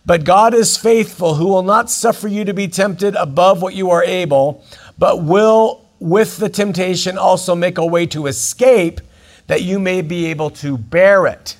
But 0.05 0.25
God 0.25 0.53
is 0.53 0.75
faithful, 0.75 1.35
who 1.35 1.47
will 1.47 1.63
not 1.63 1.89
suffer 1.89 2.27
you 2.27 2.43
to 2.43 2.53
be 2.53 2.67
tempted 2.67 3.15
above 3.15 3.61
what 3.61 3.73
you 3.73 3.91
are 3.91 4.03
able, 4.03 4.61
but 4.99 5.23
will 5.23 5.85
with 6.01 6.35
the 6.35 6.49
temptation 6.49 7.17
also 7.17 7.55
make 7.55 7.77
a 7.77 7.85
way 7.85 8.05
to 8.07 8.27
escape 8.27 8.99
that 9.47 9.61
you 9.61 9.79
may 9.79 10.01
be 10.01 10.25
able 10.25 10.49
to 10.49 10.77
bear 10.77 11.25
it. 11.27 11.55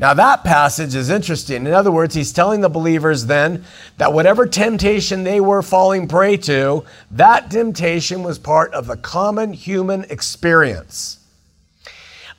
Now, 0.00 0.12
that 0.12 0.42
passage 0.42 0.96
is 0.96 1.08
interesting. 1.08 1.64
In 1.64 1.74
other 1.74 1.92
words, 1.92 2.16
he's 2.16 2.32
telling 2.32 2.60
the 2.60 2.68
believers 2.68 3.26
then 3.26 3.64
that 3.98 4.14
whatever 4.14 4.48
temptation 4.48 5.22
they 5.22 5.40
were 5.40 5.62
falling 5.62 6.08
prey 6.08 6.38
to, 6.38 6.84
that 7.12 7.52
temptation 7.52 8.24
was 8.24 8.40
part 8.40 8.74
of 8.74 8.88
the 8.88 8.96
common 8.96 9.52
human 9.52 10.02
experience. 10.10 11.20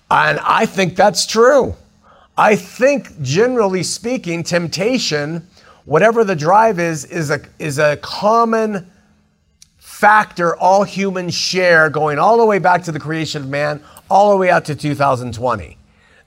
And 0.09 0.39
I 0.39 0.65
think 0.65 0.95
that's 0.95 1.25
true. 1.25 1.75
I 2.37 2.55
think, 2.55 3.21
generally 3.21 3.83
speaking, 3.83 4.43
temptation, 4.43 5.47
whatever 5.85 6.23
the 6.23 6.35
drive 6.35 6.79
is, 6.79 7.03
is 7.05 7.29
a, 7.31 7.41
is 7.59 7.79
a 7.79 7.97
common 7.97 8.89
factor 9.97 10.55
all 10.57 10.83
humans 10.83 11.33
share 11.33 11.89
going 11.89 12.19
all 12.19 12.37
the 12.37 12.45
way 12.45 12.59
back 12.59 12.83
to 12.83 12.91
the 12.91 12.99
creation 12.99 13.41
of 13.41 13.49
man, 13.49 13.83
all 14.11 14.29
the 14.29 14.37
way 14.37 14.49
out 14.51 14.65
to 14.65 14.75
2020. 14.75 15.77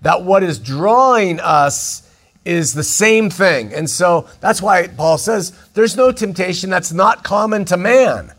That 0.03 0.25
what 0.25 0.43
is 0.43 0.59
drawing 0.59 1.39
us 1.39 2.11
is 2.45 2.75
the 2.75 2.83
same 2.83 3.31
thing. 3.31 3.73
And 3.73 3.89
so 3.89 4.29
that's 4.41 4.61
why 4.61 4.89
Paul 4.89 5.19
says 5.19 5.53
there's 5.75 5.97
no 5.97 6.11
temptation 6.11 6.69
that's 6.69 6.93
not 6.93 7.23
common 7.23 7.65
to 7.67 7.77
man. 7.77 8.33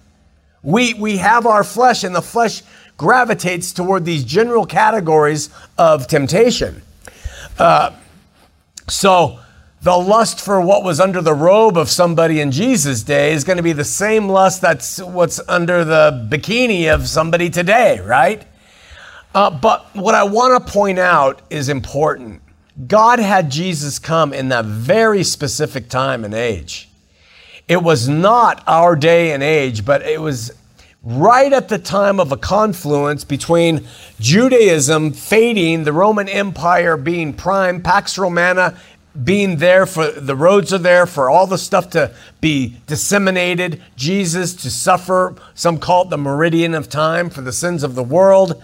We, 0.64 0.94
we 0.96 1.18
have 1.18 1.46
our 1.46 1.64
flesh, 1.64 2.04
and 2.04 2.14
the 2.14 2.22
flesh 2.22 2.62
gravitates 3.02 3.74
toward 3.74 4.06
these 4.06 4.24
general 4.24 4.64
categories 4.64 5.50
of 5.76 6.06
temptation. 6.06 6.84
Uh, 7.58 7.92
so, 8.88 9.40
the 9.82 9.98
lust 9.98 10.40
for 10.40 10.62
what 10.62 10.84
was 10.84 11.00
under 11.00 11.20
the 11.20 11.34
robe 11.34 11.78
of 11.78 11.90
somebody 11.90 12.40
in 12.42 12.52
Jesus' 12.52 13.02
day 13.02 13.34
is 13.34 13.44
going 13.44 13.58
to 13.58 13.64
be 13.64 13.74
the 13.74 13.84
same 13.84 14.30
lust 14.30 14.62
that's 14.62 15.02
what's 15.02 15.40
under 15.50 15.84
the 15.84 16.28
bikini 16.30 16.94
of 16.94 17.08
somebody 17.08 17.50
today, 17.50 18.00
right? 18.02 18.46
Uh, 19.34 19.50
but 19.50 19.88
what 19.96 20.14
I 20.14 20.24
want 20.24 20.64
to 20.64 20.72
point 20.72 21.00
out 21.00 21.42
is 21.50 21.70
important. 21.70 22.44
God 22.88 23.18
had 23.18 23.50
Jesus 23.50 23.98
come 23.98 24.32
in 24.32 24.50
that 24.50 24.66
very 24.66 25.24
specific 25.24 25.90
time 25.90 26.24
and 26.24 26.36
age. 26.36 26.88
It 27.68 27.82
was 27.82 28.08
not 28.08 28.64
our 28.68 28.96
day 28.96 29.32
and 29.32 29.42
age, 29.42 29.86
but 29.86 30.04
it 30.04 30.22
was 30.22 30.52
right 31.04 31.52
at 31.52 31.70
the 31.70 31.80
time 31.80 32.20
of 32.20 32.32
a 32.32 32.38
confluence 32.38 33.24
between 33.24 33.88
Judaism 34.20 35.12
fading, 35.14 35.84
the 35.84 35.94
Roman 35.94 36.30
Empire 36.30 36.96
being 36.96 37.34
prime, 37.34 37.82
Pax 37.82 38.18
Romana 38.18 38.78
being 39.24 39.58
there 39.58 39.86
for 39.86 40.10
the 40.10 40.36
roads 40.36 40.72
are 40.72 40.78
there 40.78 41.06
for 41.06 41.30
all 41.30 41.46
the 41.46 41.58
stuff 41.58 41.90
to 41.90 42.14
be 42.40 42.78
disseminated, 42.88 43.82
Jesus 43.98 44.54
to 44.56 44.72
suffer, 44.72 45.36
some 45.54 45.80
call 45.80 46.04
it 46.04 46.10
the 46.10 46.18
meridian 46.18 46.74
of 46.74 46.88
time 46.88 47.30
for 47.30 47.42
the 47.42 47.52
sins 47.52 47.84
of 47.84 47.96
the 47.96 48.04
world. 48.04 48.62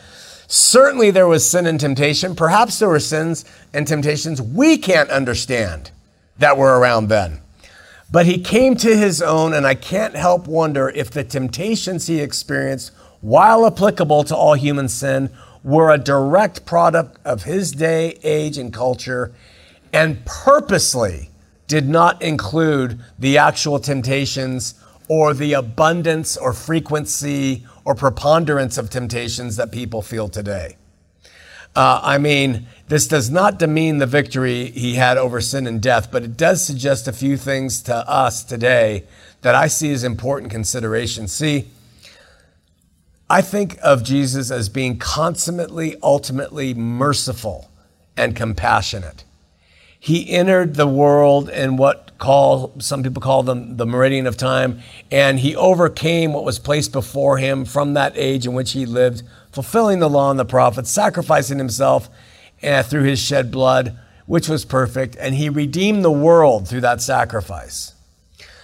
Certainly 0.48 1.12
there 1.12 1.28
was 1.28 1.50
sin 1.50 1.66
and 1.66 1.80
temptation. 1.80 2.34
Perhaps 2.34 2.80
there 2.80 2.88
were 2.88 3.00
sins 3.00 3.44
and 3.74 3.86
temptations 3.86 4.42
we 4.42 4.78
can't 4.78 5.10
understand 5.10 5.92
that 6.38 6.58
were 6.58 6.80
around 6.80 7.10
then. 7.10 7.42
But 8.12 8.26
he 8.26 8.40
came 8.40 8.76
to 8.78 8.96
his 8.96 9.22
own, 9.22 9.54
and 9.54 9.68
I 9.68 9.76
can't 9.76 10.16
help 10.16 10.48
wonder 10.48 10.90
if 10.90 11.12
the 11.12 11.24
temptations 11.24 12.08
he 12.08 12.22
experienced, 12.22 12.92
while 13.22 13.66
applicable 13.66 14.24
to 14.26 14.36
all 14.36 14.54
human 14.54 14.88
sin, 14.88 15.30
were 15.64 15.92
a 15.92 15.98
direct 15.98 16.66
product 16.66 17.20
of 17.26 17.44
his 17.44 17.74
day, 17.74 18.18
age, 18.24 18.58
and 18.58 18.74
culture, 18.74 19.34
and 19.92 20.24
purposely 20.26 21.30
did 21.68 21.90
not 21.90 22.22
include 22.22 23.00
the 23.20 23.38
actual 23.38 23.80
temptations 23.80 24.76
or 25.10 25.34
the 25.34 25.54
abundance 25.54 26.38
or 26.38 26.54
frequency 26.54 27.66
or 27.84 27.96
preponderance 27.96 28.78
of 28.78 28.90
temptations 28.90 29.58
that 29.58 29.72
people 29.72 30.02
feel 30.02 30.30
today. 30.30 30.78
Uh, 31.78 32.02
I 32.02 32.18
mean, 32.18 32.66
this 32.88 33.08
does 33.08 33.30
not 33.30 33.60
demean 33.60 34.00
the 34.00 34.08
victory 34.08 34.72
he 34.72 34.96
had 34.96 35.20
over 35.20 35.40
sin 35.40 35.68
and 35.68 35.80
death, 35.80 36.12
but 36.12 36.24
it 36.24 36.36
does 36.36 36.66
suggest 36.66 37.08
a 37.08 37.14
few 37.14 37.38
things 37.38 37.84
to 37.84 37.94
us 38.10 38.44
today 38.44 39.04
that 39.44 39.54
I 39.54 39.68
see 39.68 39.92
as 39.92 40.04
important 40.04 40.52
considerations. 40.52 41.32
See, 41.32 41.68
I 43.30 43.44
think 43.44 43.78
of 43.84 44.04
Jesus 44.04 44.50
as 44.50 44.70
being 44.70 44.98
consummately, 44.98 45.96
ultimately 46.02 46.74
merciful 46.74 47.70
and 48.18 48.36
compassionate. 48.36 49.24
He 50.00 50.32
entered 50.32 50.78
the 50.78 50.88
world 50.88 51.48
in 51.48 51.78
what 51.78 52.18
call 52.18 52.74
some 52.80 53.04
people 53.04 53.22
call 53.22 53.44
them 53.44 53.78
the 53.78 53.86
meridian 53.86 54.26
of 54.26 54.36
time, 54.36 54.80
and 55.12 55.38
he 55.42 55.56
overcame 55.56 56.34
what 56.34 56.44
was 56.44 56.58
placed 56.58 56.92
before 56.92 57.38
him 57.38 57.66
from 57.66 57.94
that 57.94 58.14
age 58.16 58.48
in 58.48 58.54
which 58.54 58.72
he 58.72 58.88
lived 58.88 59.22
fulfilling 59.58 59.98
the 59.98 60.08
law 60.08 60.30
and 60.30 60.40
the 60.40 60.46
prophets, 60.46 60.92
sacrificing 60.92 61.58
himself 61.58 62.12
uh, 62.62 62.84
through 62.84 63.02
his 63.02 63.18
shed 63.18 63.50
blood, 63.50 63.98
which 64.28 64.48
was 64.48 64.64
perfect, 64.64 65.16
and 65.20 65.34
he 65.34 65.50
redeemed 65.50 66.06
the 66.06 66.12
world 66.12 66.68
through 66.68 66.82
that 66.82 67.02
sacrifice. 67.02 67.96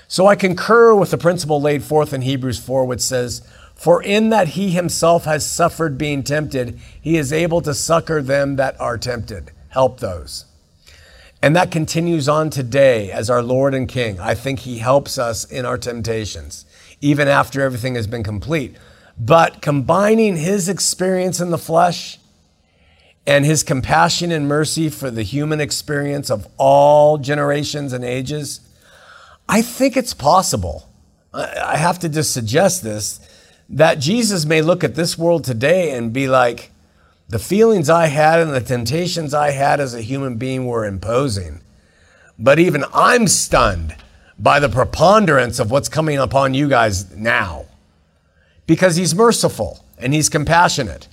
So 0.08 0.28
I 0.28 0.36
concur 0.36 0.94
with 0.94 1.10
the 1.10 1.18
principle 1.18 1.60
laid 1.60 1.82
forth 1.82 2.14
in 2.14 2.22
Hebrews 2.22 2.60
4, 2.60 2.86
which 2.86 3.02
says, 3.02 3.42
For 3.74 4.04
in 4.04 4.30
that 4.30 4.50
he 4.50 4.70
himself 4.70 5.26
has 5.26 5.44
suffered 5.44 5.98
being 5.98 6.22
tempted, 6.22 6.80
he 7.02 7.18
is 7.18 7.34
able 7.34 7.62
to 7.62 7.74
succor 7.74 8.22
them 8.22 8.58
that 8.58 8.80
are 8.80 9.00
tempted, 9.00 9.50
help 9.70 10.00
those. 10.00 10.46
And 11.42 11.56
that 11.56 11.72
continues 11.72 12.30
on 12.30 12.52
today 12.52 13.12
as 13.12 13.32
our 13.32 13.42
Lord 13.42 13.74
and 13.74 13.90
King. 13.90 14.20
I 14.20 14.36
think 14.36 14.60
he 14.60 14.78
helps 14.78 15.18
us 15.18 15.44
in 15.44 15.66
our 15.66 15.80
temptations, 15.80 16.68
even 17.02 17.28
after 17.28 17.62
everything 17.62 17.96
has 17.96 18.06
been 18.06 18.22
complete. 18.22 18.76
But 19.18 19.62
combining 19.62 20.38
his 20.38 20.68
experience 20.68 21.40
in 21.40 21.52
the 21.52 21.58
flesh 21.58 22.20
and 23.26 23.46
his 23.46 23.64
compassion 23.64 24.32
and 24.32 24.48
mercy 24.48 24.90
for 24.90 25.12
the 25.12 25.24
human 25.24 25.62
experience 25.62 26.30
of 26.30 26.48
all 26.58 27.18
generations 27.18 27.94
and 27.94 28.04
ages, 28.04 28.60
I 29.48 29.62
think 29.62 29.96
it's 29.96 30.14
possible. 30.14 30.90
I 31.34 31.78
have 31.78 32.00
to 32.00 32.10
just 32.10 32.34
suggest 32.34 32.84
this 32.84 33.20
that 33.70 34.00
Jesus 34.00 34.46
may 34.46 34.62
look 34.62 34.84
at 34.84 34.96
this 34.96 35.18
world 35.18 35.44
today 35.44 35.92
and 35.92 36.14
be 36.14 36.28
like, 36.28 36.72
the 37.30 37.40
feelings 37.40 37.90
I 37.90 38.08
had 38.08 38.40
and 38.40 38.52
the 38.52 38.62
temptations 38.62 39.34
I 39.34 39.52
had 39.52 39.80
as 39.80 39.96
a 39.96 40.02
human 40.02 40.36
being 40.36 40.68
were 40.68 40.86
imposing. 40.86 41.62
But 42.38 42.60
even 42.60 42.84
I'm 42.94 43.28
stunned 43.28 43.96
by 44.38 44.60
the 44.60 44.70
preponderance 44.70 45.60
of 45.60 45.72
what's 45.72 45.90
coming 45.90 46.18
upon 46.18 46.54
you 46.54 46.68
guys 46.68 47.16
now 47.16 47.66
because 48.74 48.96
he's 48.96 49.14
merciful 49.14 49.86
and 50.00 50.16
he's 50.16 50.30
compassionate. 50.30 51.08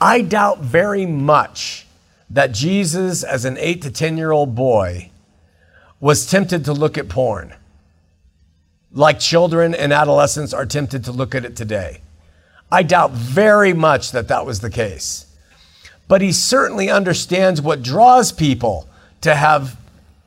I 0.00 0.22
doubt 0.22 0.60
very 0.60 1.04
much 1.04 1.86
that 2.30 2.52
Jesus, 2.52 3.22
as 3.22 3.44
an 3.44 3.58
eight 3.58 3.82
to 3.82 3.90
10 3.90 4.16
year 4.16 4.30
old 4.30 4.54
boy, 4.54 5.10
was 6.00 6.24
tempted 6.24 6.64
to 6.64 6.72
look 6.72 6.96
at 6.96 7.10
porn 7.10 7.52
like 8.94 9.18
children 9.18 9.74
and 9.74 9.92
adolescents 9.92 10.54
are 10.54 10.64
tempted 10.64 11.04
to 11.04 11.12
look 11.12 11.34
at 11.34 11.44
it 11.44 11.56
today. 11.56 12.00
I 12.70 12.82
doubt 12.82 13.10
very 13.10 13.74
much 13.74 14.12
that 14.12 14.28
that 14.28 14.46
was 14.46 14.60
the 14.60 14.70
case. 14.70 15.26
But 16.08 16.22
he 16.22 16.32
certainly 16.32 16.88
understands 16.88 17.60
what 17.60 17.82
draws 17.82 18.32
people 18.32 18.88
to 19.20 19.34
have 19.34 19.76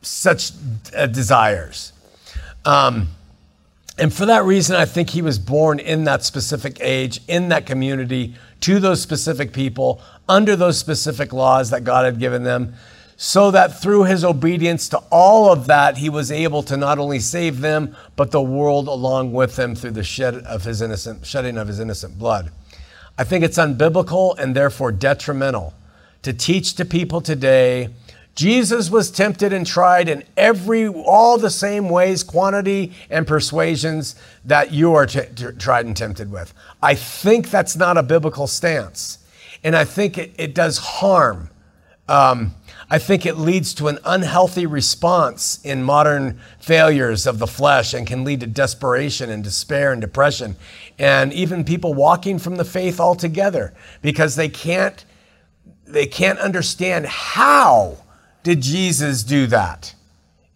such 0.04 0.52
uh, 0.96 1.08
desires. 1.08 1.92
Um, 2.66 3.10
and 3.98 4.14
for 4.14 4.26
that 4.26 4.44
reason, 4.44 4.76
I 4.76 4.86
think 4.86 5.10
he 5.10 5.22
was 5.22 5.40
born 5.40 5.80
in 5.80 6.04
that 6.04 6.24
specific 6.24 6.80
age, 6.82 7.22
in 7.28 7.50
that 7.50 7.66
community, 7.66 8.36
to 8.62 8.80
those 8.80 9.02
specific 9.02 9.54
people, 9.54 10.02
under 10.28 10.56
those 10.56 10.78
specific 10.78 11.32
laws 11.32 11.70
that 11.70 11.84
God 11.84 12.06
had 12.06 12.20
given 12.20 12.44
them, 12.44 12.74
so 13.16 13.52
that 13.52 13.80
through 13.80 14.04
his 14.04 14.26
obedience 14.26 14.90
to 14.90 14.98
all 15.10 15.52
of 15.52 15.68
that, 15.68 15.98
he 15.98 16.10
was 16.10 16.32
able 16.32 16.62
to 16.64 16.76
not 16.76 17.00
only 17.00 17.20
save 17.20 17.62
them, 17.62 17.96
but 18.18 18.32
the 18.32 18.42
world 18.42 18.88
along 18.90 19.32
with 19.32 19.56
them 19.56 19.76
through 19.76 19.92
the 19.92 20.04
shed 20.04 20.36
of 20.36 20.64
his 20.66 20.82
innocent, 20.82 21.26
shedding 21.26 21.58
of 21.58 21.68
his 21.68 21.80
innocent 21.80 22.20
blood. 22.20 22.52
I 23.18 23.24
think 23.24 23.46
it's 23.46 23.58
unbiblical 23.58 24.38
and 24.38 24.54
therefore 24.54 24.92
detrimental 24.92 25.74
to 26.24 26.34
teach 26.34 26.74
to 26.74 26.84
people 26.84 27.22
today 27.22 27.90
Jesus 28.36 28.90
was 28.90 29.10
tempted 29.12 29.54
and 29.54 29.66
tried 29.66 30.10
in 30.10 30.24
every, 30.36 30.88
all 30.88 31.38
the 31.38 31.50
same 31.50 31.88
ways, 31.88 32.22
quantity, 32.22 32.92
and 33.10 33.26
persuasions 33.26 34.16
that 34.44 34.72
you 34.74 34.94
are 34.94 35.06
t- 35.06 35.22
t- 35.34 35.48
tried 35.58 35.86
and 35.86 35.96
tempted 35.96 36.30
with. 36.30 36.54
I 36.84 36.96
think 36.96 37.50
that's 37.50 37.78
not 37.78 37.98
a 37.98 38.04
biblical 38.04 38.46
stance. 38.46 39.20
And 39.64 39.74
I 39.74 39.86
think 39.86 40.18
it, 40.18 40.34
it 40.38 40.54
does 40.54 40.78
harm. 40.78 41.50
Um, 42.10 42.54
I 42.90 43.00
think 43.00 43.26
it 43.26 43.38
leads 43.38 43.74
to 43.76 43.88
an 43.88 44.00
unhealthy 44.06 44.66
response 44.66 45.60
in 45.64 45.82
modern 45.82 46.40
failures 46.60 47.26
of 47.26 47.40
the 47.40 47.48
flesh 47.48 47.94
and 47.94 48.06
can 48.06 48.26
lead 48.26 48.42
to 48.42 48.48
desperation 48.48 49.30
and 49.30 49.44
despair 49.44 49.94
and 49.94 50.02
depression. 50.02 50.58
And 51.00 51.32
even 51.32 51.64
people 51.64 51.94
walking 51.94 52.38
from 52.38 52.58
the 52.58 52.66
faith 52.66 53.00
altogether 53.00 53.74
because 54.02 54.36
they 54.36 54.50
can't, 54.50 55.04
they 55.88 56.06
can't 56.06 56.38
understand 56.38 57.06
how 57.08 57.98
did 58.46 58.62
Jesus 58.62 59.24
do 59.24 59.48
that? 59.48 59.94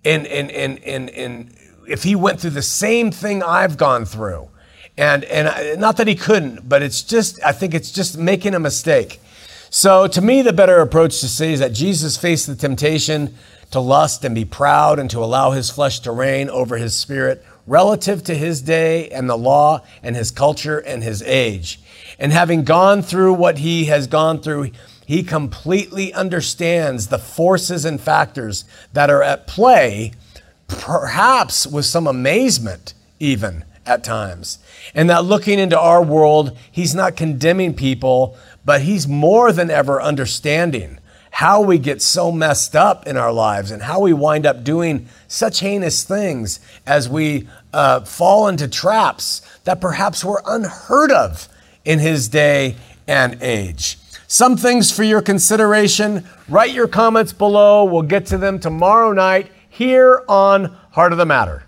and, 0.05 0.25
and, 0.27 0.51
and, 0.51 0.83
and, 0.83 1.09
and 1.09 1.55
if 1.87 2.03
he 2.03 2.15
went 2.15 2.39
through 2.39 2.51
the 2.51 2.61
same 2.61 3.11
thing 3.11 3.43
I've 3.43 3.77
gone 3.77 4.05
through. 4.05 4.49
And, 4.97 5.23
and 5.25 5.79
not 5.79 5.97
that 5.97 6.07
he 6.07 6.15
couldn't, 6.15 6.67
but 6.67 6.81
it's 6.81 7.03
just, 7.03 7.41
I 7.43 7.53
think 7.53 7.73
it's 7.73 7.91
just 7.91 8.17
making 8.17 8.53
a 8.53 8.59
mistake. 8.59 9.21
So 9.69 10.07
to 10.07 10.21
me, 10.21 10.41
the 10.41 10.51
better 10.51 10.79
approach 10.79 11.21
to 11.21 11.29
say 11.29 11.53
is 11.53 11.59
that 11.59 11.73
Jesus 11.73 12.17
faced 12.17 12.47
the 12.47 12.55
temptation 12.55 13.35
to 13.71 13.79
lust 13.79 14.25
and 14.25 14.35
be 14.35 14.45
proud 14.45 14.99
and 14.99 15.09
to 15.11 15.23
allow 15.23 15.51
his 15.51 15.69
flesh 15.69 15.99
to 16.01 16.11
reign 16.11 16.49
over 16.49 16.77
his 16.77 16.95
spirit 16.95 17.45
relative 17.65 18.23
to 18.23 18.35
his 18.35 18.61
day 18.61 19.09
and 19.09 19.29
the 19.29 19.37
law 19.37 19.81
and 20.01 20.15
his 20.15 20.31
culture 20.31 20.79
and 20.79 21.03
his 21.03 21.21
age. 21.21 21.79
And 22.17 22.33
having 22.33 22.63
gone 22.63 23.01
through 23.01 23.33
what 23.33 23.59
he 23.59 23.85
has 23.85 24.07
gone 24.07 24.41
through, 24.41 24.71
he 25.09 25.23
completely 25.23 26.13
understands 26.13 27.07
the 27.07 27.17
forces 27.17 27.83
and 27.83 27.99
factors 27.99 28.63
that 28.93 29.09
are 29.09 29.23
at 29.23 29.47
play, 29.47 30.11
perhaps 30.67 31.65
with 31.65 31.85
some 31.85 32.05
amazement, 32.05 32.93
even 33.19 33.65
at 33.87 34.03
times. 34.03 34.59
And 34.93 35.09
that 35.09 35.25
looking 35.25 35.57
into 35.57 35.79
our 35.79 36.03
world, 36.03 36.55
he's 36.71 36.93
not 36.93 37.15
condemning 37.15 37.73
people, 37.73 38.37
but 38.63 38.83
he's 38.83 39.07
more 39.07 39.51
than 39.51 39.71
ever 39.71 39.99
understanding 39.99 40.99
how 41.31 41.59
we 41.59 41.79
get 41.79 42.03
so 42.03 42.31
messed 42.31 42.75
up 42.75 43.07
in 43.07 43.17
our 43.17 43.33
lives 43.33 43.71
and 43.71 43.81
how 43.81 44.01
we 44.01 44.13
wind 44.13 44.45
up 44.45 44.63
doing 44.63 45.07
such 45.27 45.61
heinous 45.61 46.03
things 46.03 46.59
as 46.85 47.09
we 47.09 47.47
uh, 47.73 48.01
fall 48.01 48.47
into 48.47 48.67
traps 48.67 49.41
that 49.63 49.81
perhaps 49.81 50.23
were 50.23 50.43
unheard 50.45 51.11
of 51.11 51.49
in 51.83 51.97
his 51.97 52.27
day 52.27 52.75
and 53.07 53.41
age. 53.41 53.97
Some 54.31 54.57
things 54.57 54.91
for 54.91 55.01
your 55.01 55.23
consideration. 55.23 56.23
Write 56.47 56.71
your 56.71 56.87
comments 56.87 57.33
below. 57.33 57.83
We'll 57.85 58.03
get 58.03 58.27
to 58.27 58.37
them 58.37 58.59
tomorrow 58.59 59.11
night 59.11 59.51
here 59.69 60.23
on 60.29 60.65
Heart 60.91 61.13
of 61.13 61.17
the 61.17 61.25
Matter. 61.25 61.63